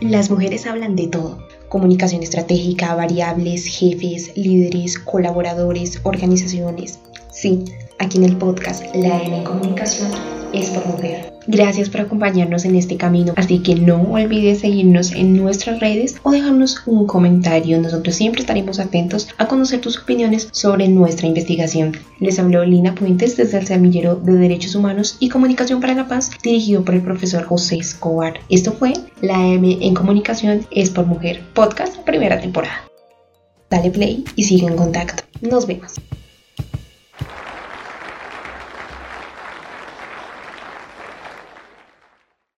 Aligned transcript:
Las 0.00 0.30
mujeres 0.30 0.66
hablan 0.66 0.94
de 0.94 1.06
todo. 1.06 1.38
Comunicación 1.68 2.22
estratégica, 2.22 2.94
variables, 2.94 3.64
jefes, 3.66 4.30
líderes, 4.36 4.98
colaboradores, 4.98 6.00
organizaciones. 6.02 6.98
Sí, 7.32 7.64
aquí 7.98 8.18
en 8.18 8.24
el 8.24 8.36
podcast 8.36 8.84
La 8.94 9.22
M 9.22 9.42
Comunicación 9.42 10.10
es 10.58 10.70
por 10.70 10.86
mujer. 10.86 11.32
Gracias 11.46 11.90
por 11.90 12.00
acompañarnos 12.00 12.64
en 12.64 12.74
este 12.74 12.96
camino, 12.96 13.32
así 13.36 13.60
que 13.60 13.76
no 13.76 14.02
olvides 14.02 14.60
seguirnos 14.60 15.12
en 15.12 15.36
nuestras 15.36 15.78
redes 15.80 16.16
o 16.22 16.32
dejarnos 16.32 16.82
un 16.86 17.06
comentario. 17.06 17.80
Nosotros 17.80 18.16
siempre 18.16 18.40
estaremos 18.40 18.80
atentos 18.80 19.28
a 19.38 19.46
conocer 19.46 19.80
tus 19.80 19.98
opiniones 19.98 20.48
sobre 20.52 20.88
nuestra 20.88 21.28
investigación. 21.28 21.96
Les 22.18 22.38
habló 22.38 22.64
Lina 22.64 22.94
Puentes 22.94 23.36
desde 23.36 23.58
el 23.58 23.66
Semillero 23.66 24.16
de 24.16 24.32
Derechos 24.32 24.74
Humanos 24.74 25.16
y 25.20 25.28
Comunicación 25.28 25.80
para 25.80 25.94
la 25.94 26.08
Paz, 26.08 26.30
dirigido 26.42 26.84
por 26.84 26.94
el 26.94 27.02
profesor 27.02 27.44
José 27.44 27.76
Escobar. 27.76 28.40
Esto 28.48 28.72
fue 28.72 28.94
La 29.20 29.46
M 29.46 29.78
en 29.80 29.94
Comunicación 29.94 30.66
es 30.70 30.90
por 30.90 31.06
Mujer, 31.06 31.42
podcast 31.54 31.96
primera 31.98 32.40
temporada. 32.40 32.82
Dale 33.70 33.90
play 33.90 34.24
y 34.36 34.44
sigue 34.44 34.66
en 34.66 34.76
contacto. 34.76 35.22
Nos 35.40 35.66
vemos. 35.66 35.94